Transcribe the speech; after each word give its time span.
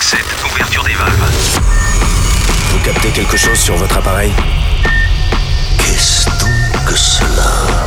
5-7, 0.00 0.16
ouverture 0.50 0.82
des 0.84 0.94
valves. 0.94 1.60
Vous 2.72 2.78
captez 2.78 3.10
quelque 3.10 3.36
chose 3.36 3.58
sur 3.58 3.76
votre 3.76 3.96
appareil 3.98 4.32
Qu'est-ce 5.78 6.24
donc 6.40 6.84
que 6.86 6.96
cela 6.96 7.86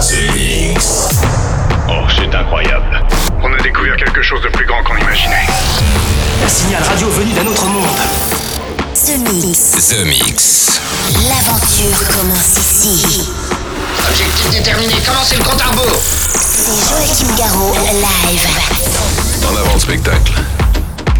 Oh, 1.89 2.05
c'est 2.16 2.36
incroyable. 2.36 3.04
On 3.41 3.52
a 3.52 3.57
découvert 3.64 3.96
quelque 3.98 4.21
chose 4.21 4.41
de 4.44 4.50
plus 4.50 4.66
grand 4.66 4.84
qu'on 4.84 4.96
imaginait. 4.98 5.48
Un 6.46 6.48
signal 6.48 6.84
radio 6.84 7.10
venu 7.10 7.34
d'un 7.34 7.48
autre 7.48 7.66
monde. 7.66 7.86
The 8.93 9.18
Mix. 9.34 9.71
The 9.89 10.05
Mix. 10.05 10.82
L'aventure 11.27 12.07
commence 12.16 12.57
ici. 12.59 13.30
Objectif 14.07 14.50
déterminé, 14.52 14.93
commencez 15.05 15.36
le 15.38 15.43
compte 15.43 15.61
à 15.61 15.66
rebours 15.66 16.00
C'est 16.39 16.89
Joachim 16.89 17.36
Garraud, 17.38 17.73
live. 17.73 18.48
En 19.52 19.55
avant 19.57 19.73
le 19.73 19.80
spectacle. 19.80 20.34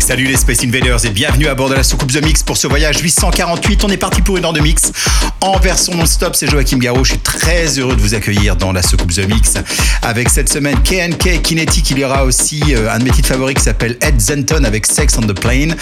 Salut 0.04 0.26
les 0.26 0.36
Space 0.36 0.62
Invaders 0.66 1.06
et 1.06 1.12
bienvenue 1.12 1.48
à 1.48 1.56
bord 1.56 1.70
de 1.70 1.76
la 1.76 1.84
soucoupe 1.84 2.12
The 2.12 2.22
Mix 2.22 2.44
pour 2.44 2.58
ce 2.58 2.68
voyage 2.68 3.00
848. 3.00 3.86
On 3.86 3.88
est 3.88 3.96
parti 3.96 4.22
pour 4.22 4.36
une 4.36 4.44
heure 4.44 4.52
de 4.52 4.60
mix 4.60 4.92
en 5.40 5.58
version 5.58 5.96
non-stop. 5.96 6.36
C'est 6.36 6.52
Joachim 6.52 6.78
Garraud. 6.78 7.06
Je 7.06 7.12
suis 7.12 7.20
très 7.20 7.80
heureux 7.80 7.96
de 7.96 8.02
vous 8.02 8.14
accueillir 8.14 8.58
dans 8.58 8.74
la 8.74 8.82
soucoupe 8.82 9.14
The 9.14 9.26
Mix 9.26 9.54
avec 10.02 10.28
cette 10.28 10.52
semaine 10.52 10.76
KNK 10.84 11.42
Kinetic. 11.42 11.92
Il 11.92 12.00
y 12.00 12.04
aura 12.04 12.26
aussi 12.26 12.62
euh, 12.76 12.94
un 12.94 13.00
de 13.00 13.06
mes 13.06 13.12
titres 13.12 13.30
favoris 13.30 13.56
qui 13.56 13.64
s'appelle 13.64 13.98
Ed 14.02 14.20
Zenton 14.20 14.66
avec 14.66 14.86
Sex 14.86 15.18
on 15.18 15.22
the 15.22 15.40
Plane. 15.40 15.74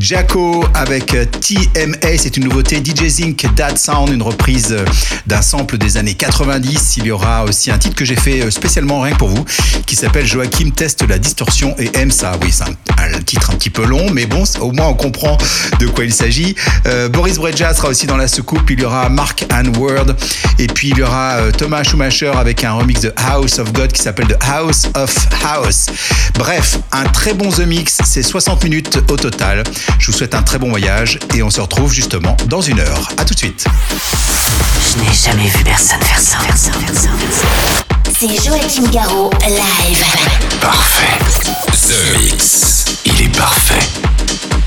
Jacko 0.00 0.64
avec 0.74 1.14
euh, 1.14 1.24
TMA, 1.24 2.18
c'est 2.18 2.36
une 2.36 2.46
nouveauté. 2.46 2.82
DJ 2.84 3.06
Zinc, 3.06 3.46
That 3.54 3.76
Sound, 3.76 4.10
une 4.12 4.22
reprise 4.22 4.72
euh, 4.72 4.84
d'un 5.28 5.40
sample 5.40 5.78
des 5.78 5.96
années 5.96 6.14
90. 6.14 6.96
Il 6.96 7.06
y 7.06 7.12
aura 7.12 7.44
aussi 7.44 7.70
un 7.70 7.78
titre 7.78 7.94
que 7.94 8.04
j'ai 8.04 8.16
fait 8.16 8.50
spécialement 8.50 9.02
rien 9.02 9.12
que 9.12 9.18
pour 9.18 9.28
vous 9.28 9.44
qui 9.86 9.94
s'appelle 9.94 10.26
Joachim 10.26 10.70
teste 10.70 11.08
la 11.08 11.20
distorsion 11.20 11.76
et 11.78 11.90
aime 11.94 12.10
ça. 12.10 12.32
Oui, 12.42 12.48
c'est 12.50 12.64
un, 12.64 13.14
un 13.14 13.22
titre 13.22 13.50
un 13.50 13.54
petit 13.54 13.67
peu 13.70 13.84
long, 13.84 14.10
mais 14.12 14.26
bon, 14.26 14.44
au 14.60 14.72
moins 14.72 14.86
on 14.86 14.94
comprend 14.94 15.36
de 15.80 15.86
quoi 15.86 16.04
il 16.04 16.12
s'agit. 16.12 16.54
Euh, 16.86 17.08
Boris 17.08 17.36
Breja 17.36 17.74
sera 17.74 17.88
aussi 17.88 18.06
dans 18.06 18.16
la 18.16 18.28
soucoupe. 18.28 18.70
Il 18.70 18.80
y 18.80 18.84
aura 18.84 19.08
Mark 19.08 19.44
and 19.52 19.72
Word. 19.78 20.14
Et 20.58 20.66
puis 20.66 20.90
il 20.90 20.98
y 20.98 21.02
aura 21.02 21.36
euh, 21.36 21.50
Thomas 21.50 21.82
Schumacher 21.82 22.32
avec 22.34 22.64
un 22.64 22.72
remix 22.72 23.00
de 23.00 23.12
House 23.16 23.58
of 23.58 23.72
God 23.72 23.92
qui 23.92 24.02
s'appelle 24.02 24.28
The 24.28 24.38
House 24.44 24.88
of 24.94 25.14
House. 25.44 25.86
Bref, 26.34 26.78
un 26.92 27.04
très 27.04 27.34
bon 27.34 27.50
The 27.50 27.60
Mix. 27.60 27.98
C'est 28.04 28.22
60 28.22 28.64
minutes 28.64 28.98
au 29.10 29.16
total. 29.16 29.62
Je 29.98 30.06
vous 30.10 30.16
souhaite 30.16 30.34
un 30.34 30.42
très 30.42 30.58
bon 30.58 30.70
voyage 30.70 31.18
et 31.34 31.42
on 31.42 31.50
se 31.50 31.60
retrouve 31.60 31.92
justement 31.92 32.36
dans 32.46 32.60
une 32.60 32.80
heure. 32.80 33.08
À 33.18 33.24
tout 33.24 33.34
de 33.34 33.38
suite. 33.38 33.66
Je 34.92 35.02
n'ai 35.02 35.14
jamais 35.14 35.48
vu 35.48 35.64
personne 35.64 36.00
faire 36.02 36.20
ça. 36.20 36.38
C'est 38.20 38.34
Joachim 38.34 38.82
Garraud, 38.90 39.30
live. 39.46 40.04
Parfait. 40.60 41.18
The 41.70 42.18
Mix. 42.18 42.84
Il 43.04 43.22
est 43.22 43.38
parfait. 43.38 44.57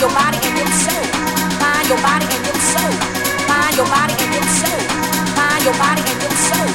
your 0.00 0.10
body 0.10 0.38
and 0.38 0.58
your 0.58 0.70
soul. 0.70 1.04
Mind 1.58 1.88
your 1.88 1.98
body 1.98 2.26
and 2.30 2.44
your 2.46 2.58
soul. 2.70 2.92
Mind 3.50 3.74
your 3.76 3.86
body 3.86 4.14
and 4.14 4.32
your 4.34 4.46
soul. 4.46 4.80
Mind 5.34 5.64
your 5.64 5.74
body 5.74 6.02
and 6.06 6.20
your 6.22 6.34
soul. 6.46 6.68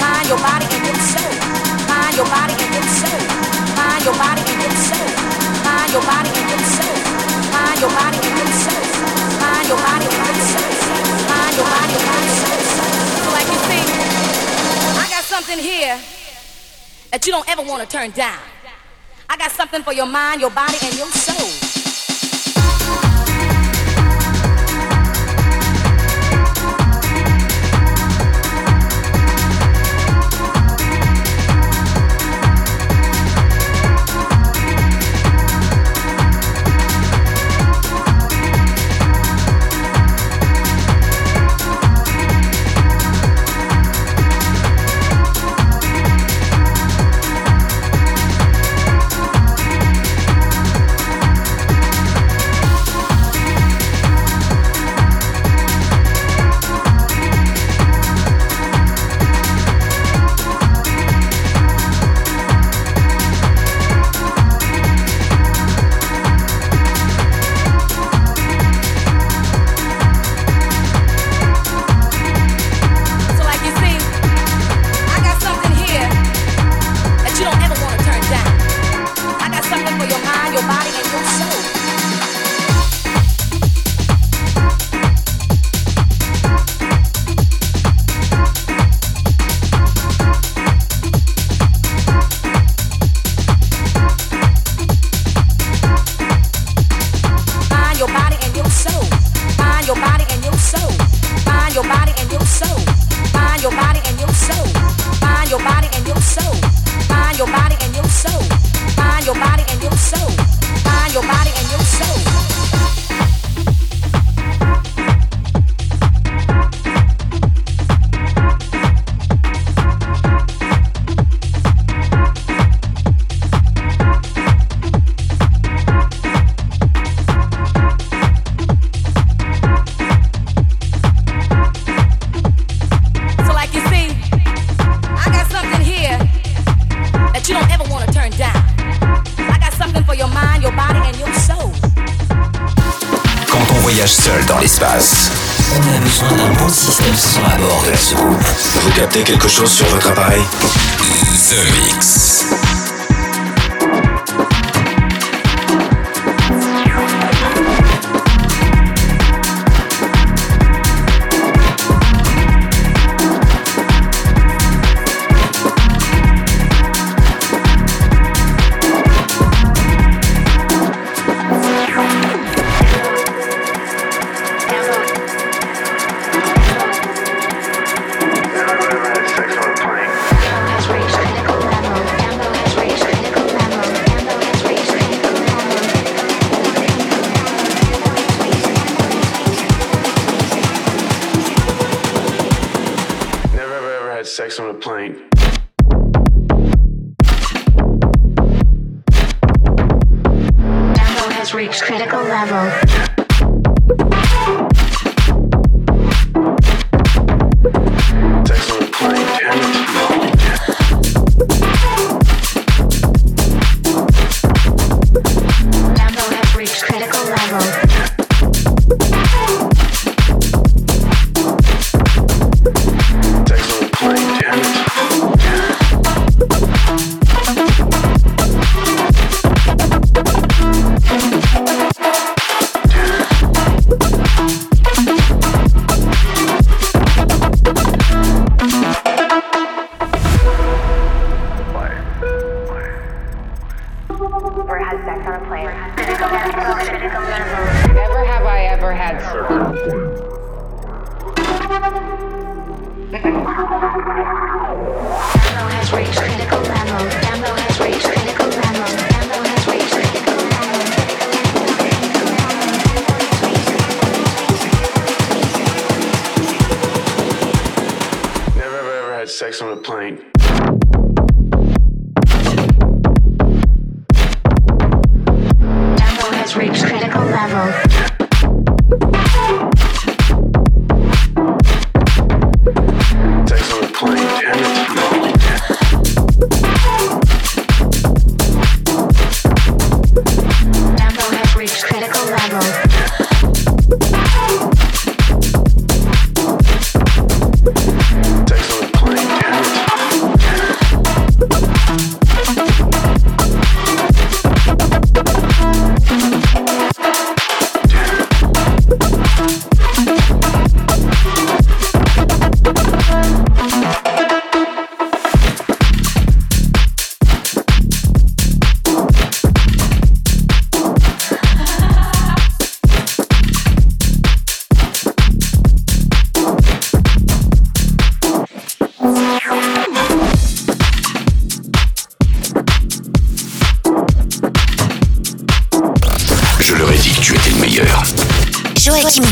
Mind 0.00 0.26
your 0.26 0.38
body 0.38 0.66
and 0.74 0.84
your 0.86 0.98
soul. 0.98 1.42
Mind 1.88 2.14
your 2.16 2.26
body 2.26 2.54
and 2.54 2.74
your 2.74 2.86
soul. 2.98 3.30
Mind 3.78 4.02
your 4.02 4.14
body 4.18 4.40
and 4.50 4.60
your 4.60 4.74
soul. 4.74 5.08
Mind 5.64 5.90
your 5.92 6.02
body 6.02 6.28
and 6.34 6.48
your 6.50 6.64
soul. 6.74 6.96
Mind 7.52 7.78
your 7.80 7.90
body 7.94 8.18
and 8.18 8.34
your 8.34 8.50
soul. 8.58 8.84
Mind 11.30 11.56
Like 13.34 13.48
you 13.54 13.58
see, 13.70 13.84
I 14.98 15.06
got 15.10 15.24
something 15.24 15.58
here 15.58 16.00
that 17.12 17.24
you 17.24 17.32
don't 17.32 17.48
ever 17.48 17.62
want 17.62 17.82
to 17.82 17.88
turn 17.88 18.10
down. 18.10 18.40
I 19.28 19.36
got 19.36 19.52
something 19.52 19.82
for 19.82 19.92
your 19.92 20.06
mind, 20.06 20.40
your 20.40 20.50
body, 20.50 20.78
and 20.82 20.94
your 20.96 21.06
soul. 21.08 21.63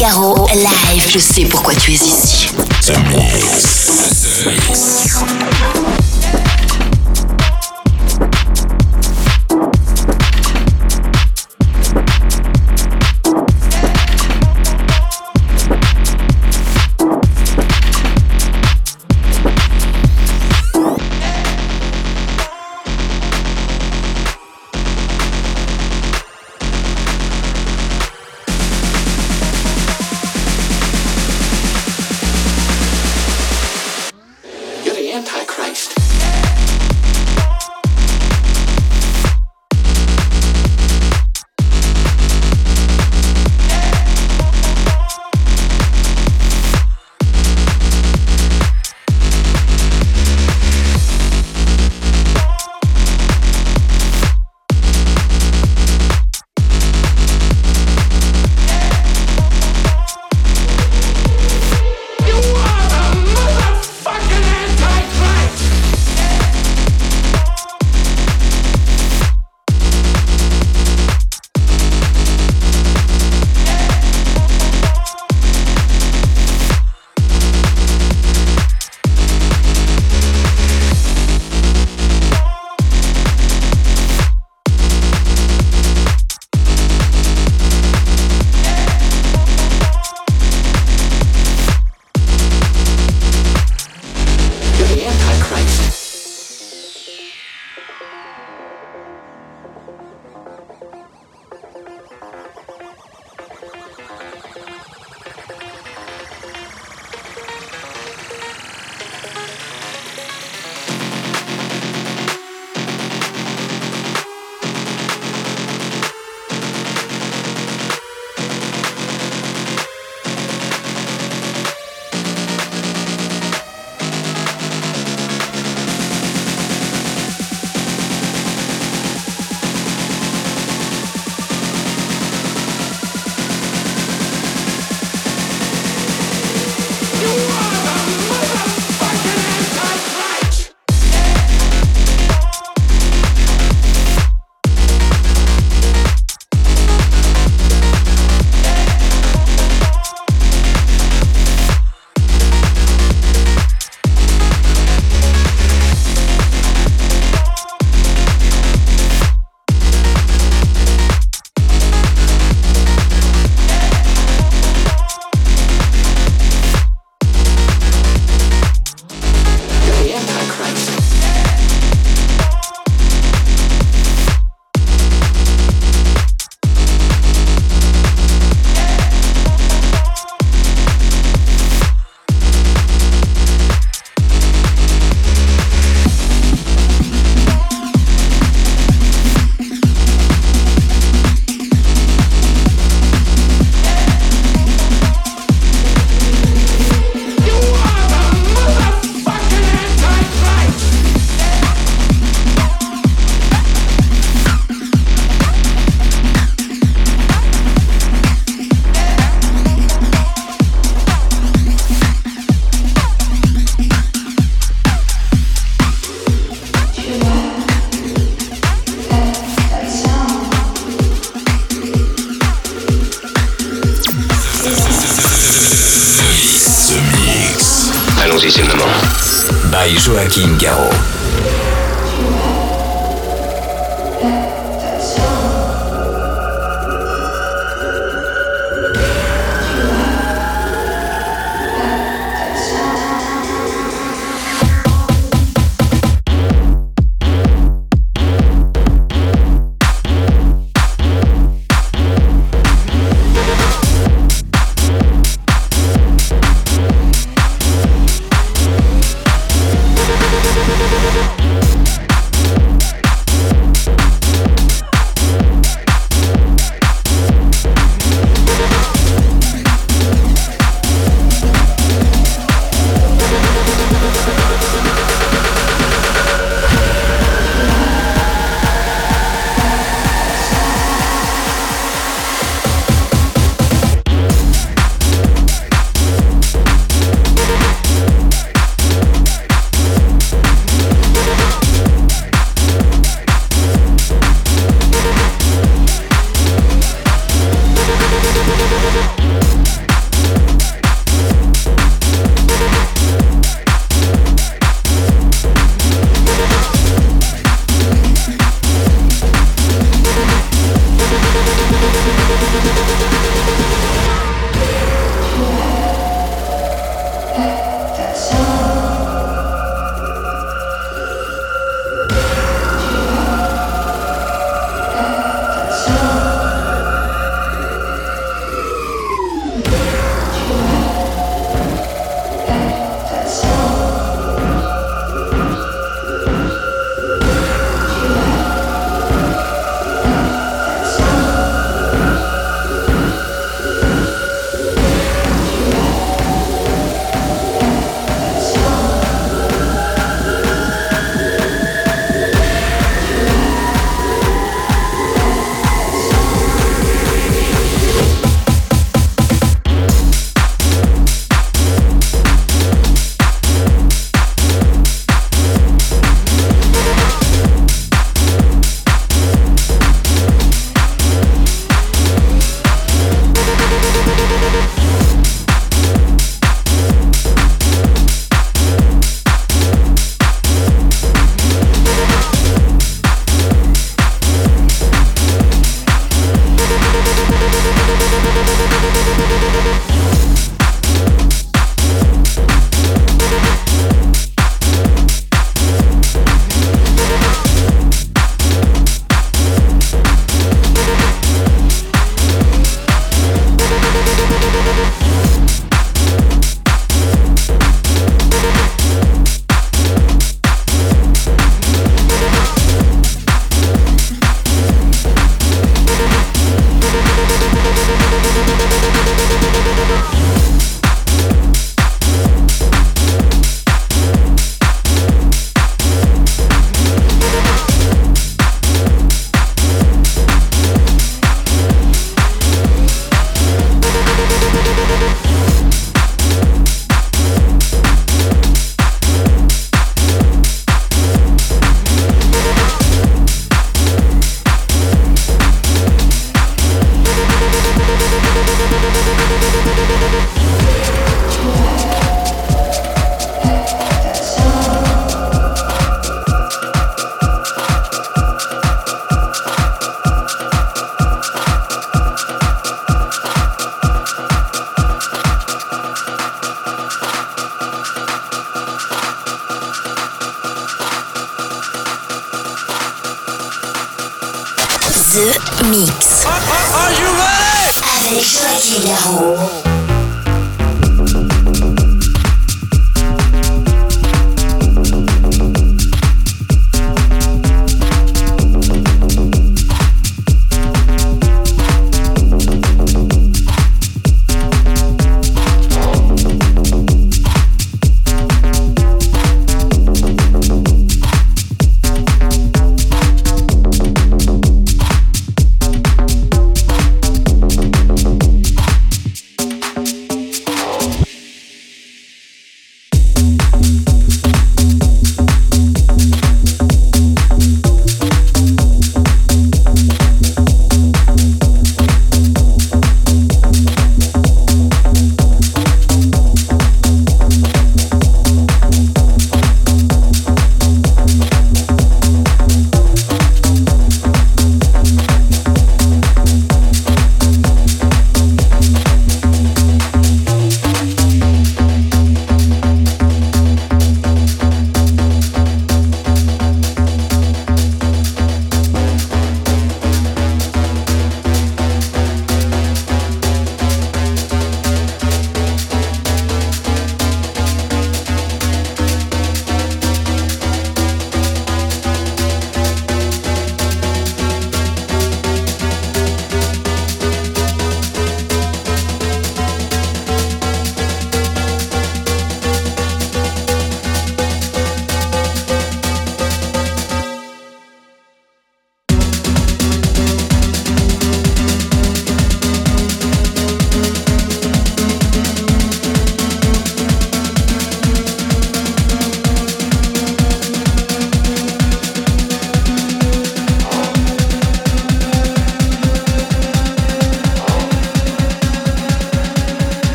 Garraud, 0.00 0.46
live. 0.54 1.10
Je 1.12 1.18
sais 1.18 1.44
pourquoi 1.44 1.74
tu 1.74 1.92
es 1.92 1.96
ici. 1.96 2.29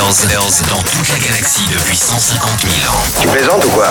Dans 0.00 0.82
toute 0.82 1.08
la 1.08 1.18
galaxie 1.18 1.66
depuis 1.72 1.96
150 1.96 2.60
000 2.60 2.94
ans. 2.94 3.02
Tu 3.20 3.26
plaisantes 3.26 3.64
ou 3.64 3.68
quoi? 3.70 3.88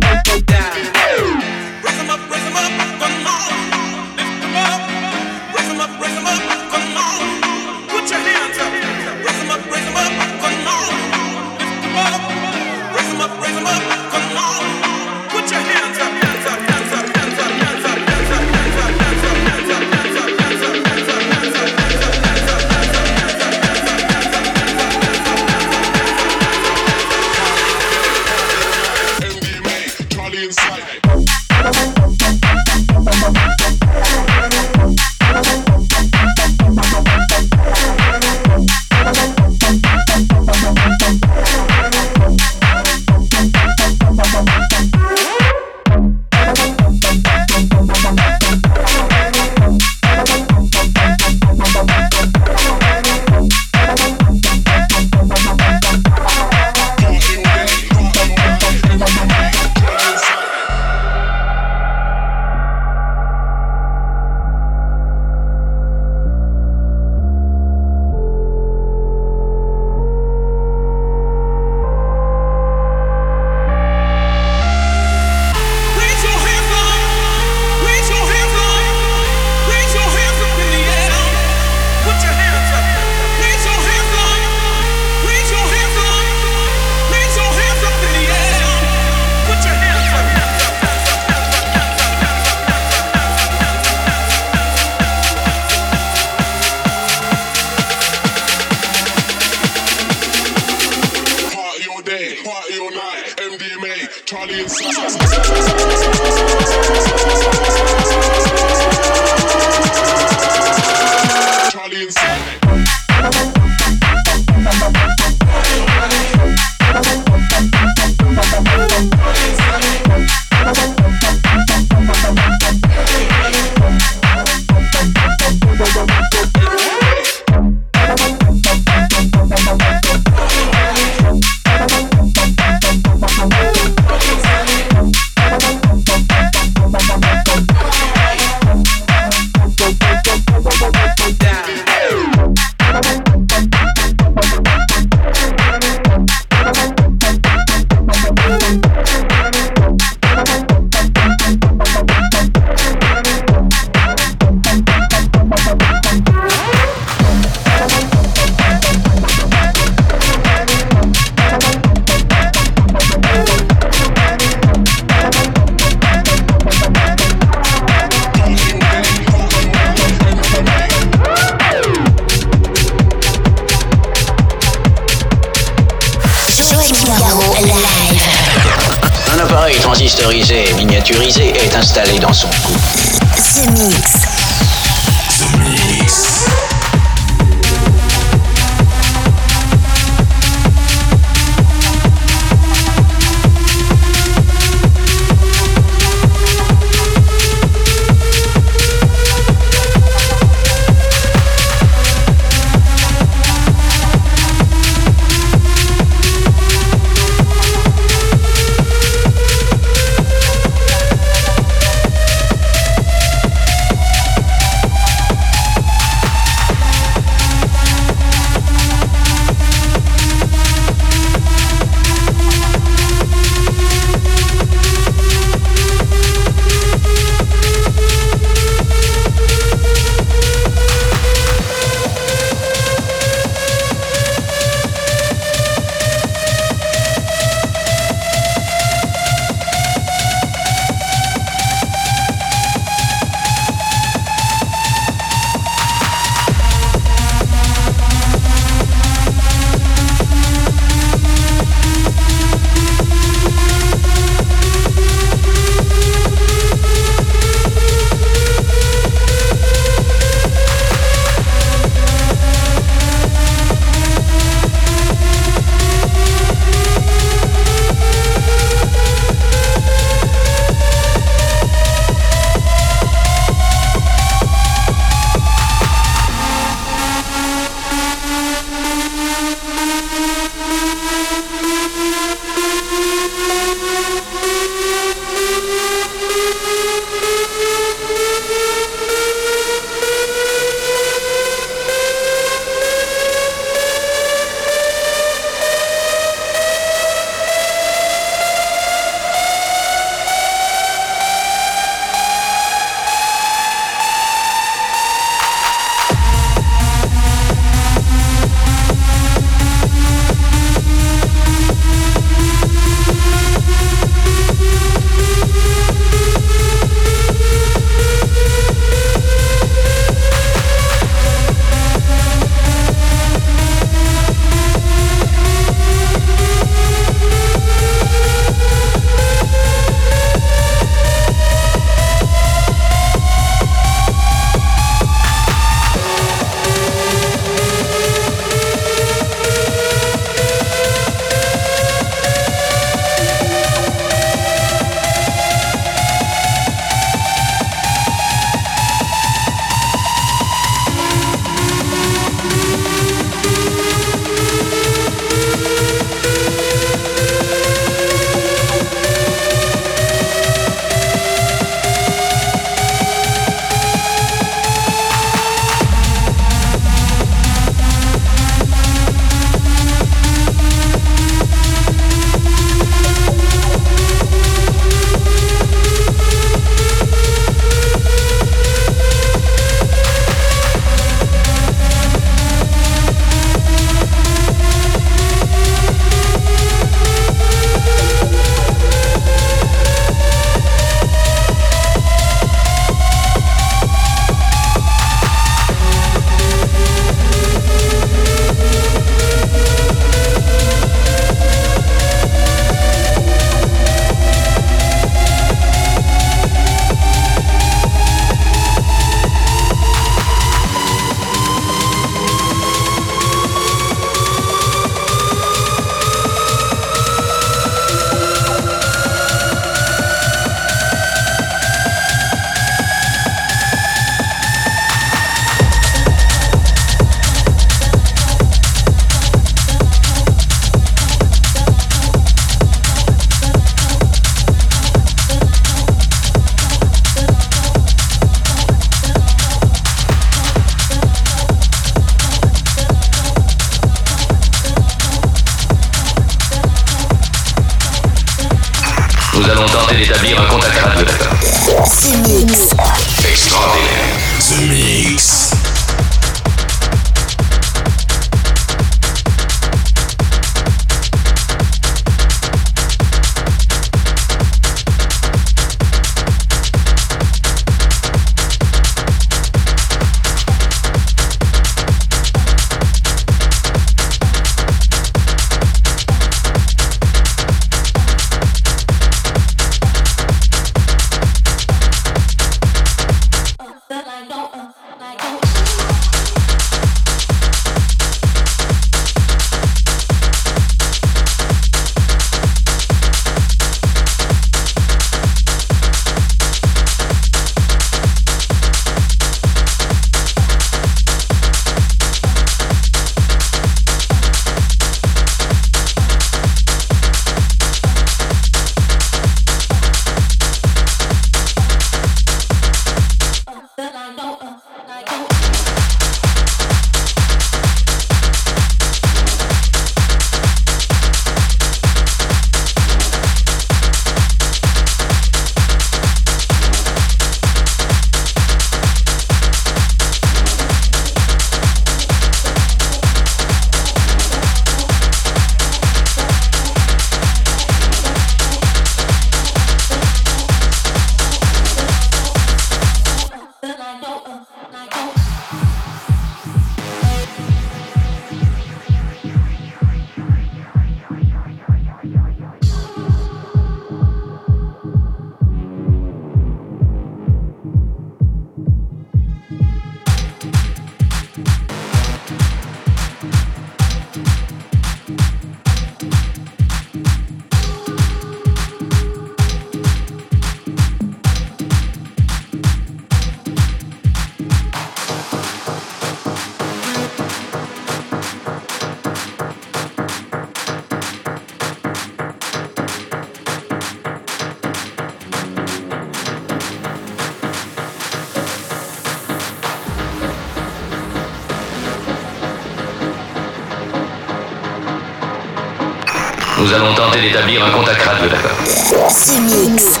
D'établir 597.38 597.64
un 597.64 597.70
contact 597.70 598.02
radio, 598.02 598.28
d'accord 598.28 598.56
The 598.66 599.40
Mix. 599.40 600.00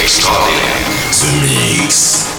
Extraordinaire. 0.00 0.76
The 1.10 1.82
Mix. 1.82 2.35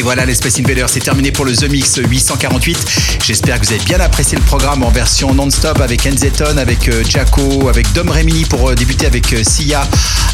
Et 0.00 0.02
voilà, 0.02 0.24
les 0.24 0.34
Space 0.34 0.62
c'est 0.86 1.00
terminé 1.00 1.30
pour 1.30 1.44
le 1.44 1.54
The 1.54 1.68
Mix 1.68 2.00
848. 2.02 3.18
J'espère 3.22 3.60
que 3.60 3.66
vous 3.66 3.72
avez 3.74 3.84
bien 3.84 4.00
apprécié 4.00 4.38
le 4.38 4.42
programme 4.44 4.82
en 4.82 4.88
version 4.88 5.34
non-stop 5.34 5.78
avec 5.78 6.06
Enzeton, 6.06 6.56
avec 6.56 6.88
euh, 6.88 7.04
Jaco, 7.06 7.68
avec 7.68 7.92
Dom 7.92 8.08
Remini 8.08 8.46
pour 8.46 8.70
euh, 8.70 8.74
débuter 8.74 9.04
avec 9.04 9.30
euh, 9.34 9.44
Sia 9.44 9.82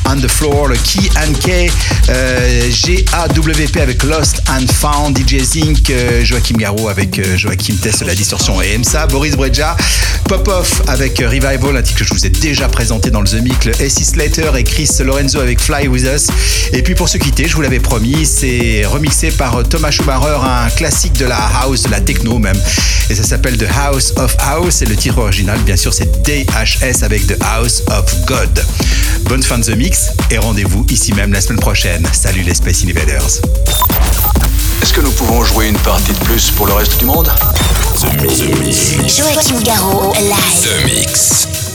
on 0.09 0.21
the 0.21 0.29
Floor, 0.29 0.69
le 0.69 0.77
Key 0.77 1.09
and 1.17 1.33
K, 1.41 1.71
euh, 2.09 2.71
GAWP 2.85 3.77
avec 3.81 4.03
Lost 4.05 4.43
and 4.49 4.67
Found, 4.73 5.19
DJ 5.19 5.43
Zinc, 5.43 5.91
euh, 5.91 6.25
Joachim 6.25 6.57
Garraud 6.57 6.89
avec 6.89 7.19
euh, 7.19 7.37
Joachim 7.37 7.75
Test, 7.81 8.05
la 8.05 8.15
distorsion 8.15 8.61
et 8.63 8.75
EMSA, 8.75 9.07
Boris 9.09 9.37
Breja, 9.37 9.77
Pop 10.29 10.47
Off 10.49 10.83
avec 10.89 11.19
Revival, 11.19 11.77
un 11.77 11.83
titre 11.83 11.99
que 11.99 12.05
je 12.05 12.15
vous 12.15 12.27
ai 12.27 12.31
déjà 12.31 12.69
présenté 12.69 13.11
dans 13.11 13.21
le 13.21 13.29
The 13.29 13.43
Mix, 13.43 13.67
le. 13.67 13.73
Slater 13.89 14.57
et 14.57 14.65
Chris 14.65 14.89
Lorenzo 15.01 15.41
avec 15.41 15.61
Fly 15.61 15.89
With 15.89 16.05
Us. 16.05 16.29
Et 16.73 16.83
puis 16.83 16.95
pour 16.95 17.09
se 17.09 17.19
quitter, 17.19 17.49
je 17.49 17.55
vous 17.55 17.63
l'avais 17.63 17.81
promis, 17.81 18.27
c'est 18.27 18.85
remixé 18.85 19.31
par 19.31 19.63
Thomas 19.69 19.91
Schumacher, 19.91 20.39
un 20.43 20.69
classique 20.71 21.15
de 21.15 21.27
la 21.27 21.39
house, 21.63 21.83
de 21.83 21.91
la 21.91 22.01
techno 22.01 22.39
même. 22.39 22.59
Et 23.09 23.15
ça 23.15 23.23
s'appelle 23.23 23.57
The 23.57 23.69
House 23.77 24.13
of 24.17 24.37
House 24.41 24.83
et 24.83 24.87
le 24.87 24.97
titre 24.97 25.19
original, 25.19 25.59
bien 25.61 25.77
sûr, 25.77 25.95
c'est 25.95 26.23
DHS 26.23 27.03
avec 27.03 27.27
The 27.27 27.37
House 27.43 27.83
of 27.89 28.05
God. 28.27 28.65
Bonne 29.29 29.43
fin 29.43 29.59
de 29.59 29.65
The 29.65 29.77
Mix 29.97 30.12
et 30.30 30.38
rendez-vous 30.38 30.84
ici 30.90 31.12
même 31.14 31.32
la 31.32 31.40
semaine 31.40 31.61
prochaine. 31.61 32.07
Salut 32.12 32.42
les 32.42 32.55
Space 32.55 32.84
Invaders. 32.84 33.40
Est-ce 34.82 34.92
que 34.92 35.01
nous 35.01 35.11
pouvons 35.12 35.42
jouer 35.44 35.68
une 35.68 35.78
partie 35.78 36.12
de 36.12 36.18
plus 36.18 36.51
pour 36.51 36.66
le 36.66 36.74
reste 36.74 36.99
du 36.99 37.07
monde? 37.07 37.32
The 38.01 38.22
Mix. 38.22 39.16
Joachim 39.16 39.62
Garraud, 39.62 40.12
live. 40.14 40.62
The 40.62 40.84
Mix. 40.84 41.66